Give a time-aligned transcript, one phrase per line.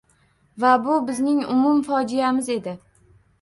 [0.63, 2.75] Va bu bizning umum fojiamiz edi.